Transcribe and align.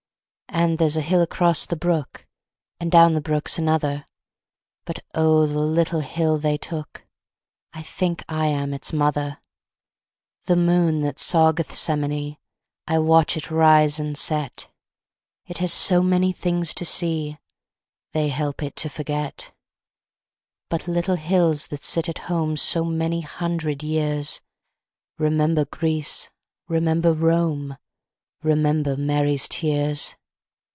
And 0.53 0.77
there's 0.77 0.97
a 0.97 1.01
hill 1.01 1.21
across 1.21 1.65
the 1.65 1.77
brook, 1.77 2.27
And 2.77 2.91
down 2.91 3.13
the 3.13 3.21
brook's 3.21 3.57
another; 3.57 4.05
But, 4.83 4.99
oh, 5.15 5.45
the 5.45 5.61
little 5.61 6.01
hill 6.01 6.37
they 6.37 6.57
took, 6.57 7.07
I 7.71 7.81
think 7.81 8.21
I 8.27 8.47
am 8.47 8.73
its 8.73 8.91
mother! 8.91 9.39
The 10.45 10.57
moon 10.57 10.99
that 11.01 11.19
saw 11.19 11.53
Gethsemane, 11.53 12.35
I 12.85 12.99
watch 12.99 13.37
it 13.37 13.49
rise 13.49 13.97
and 13.97 14.17
set: 14.17 14.69
It 15.47 15.59
has 15.59 15.71
so 15.71 16.03
many 16.03 16.33
things 16.33 16.73
to 16.75 16.85
see, 16.85 17.37
They 18.11 18.27
help 18.27 18.61
it 18.61 18.75
to 18.77 18.89
forget. 18.89 19.53
But 20.67 20.85
little 20.85 21.15
hills 21.15 21.67
that 21.67 21.83
sit 21.85 22.09
at 22.09 22.17
home 22.27 22.57
So 22.57 22.83
many 22.83 23.21
hundred 23.21 23.83
years, 23.83 24.41
Remember 25.17 25.63
Greece, 25.63 26.29
remember 26.67 27.13
Rome, 27.13 27.77
Remember 28.43 28.97
Mary's 28.97 29.47
tears. 29.47 30.17